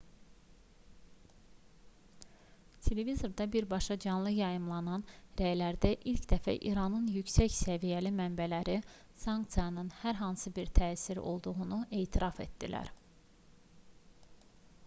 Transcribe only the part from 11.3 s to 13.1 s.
olduğunu etiraf etdilər